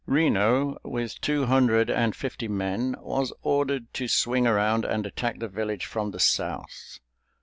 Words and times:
Reno 0.07 0.79
with 0.81 1.21
two 1.21 1.45
hundred 1.45 1.91
fifty 2.15 2.47
men 2.47 2.95
was 3.01 3.31
ordered 3.43 3.93
to 3.93 4.07
swing 4.07 4.47
around 4.47 4.83
and 4.83 5.05
attack 5.05 5.37
the 5.37 5.47
village 5.47 5.85
from 5.85 6.09
the 6.09 6.19
South. 6.19 6.97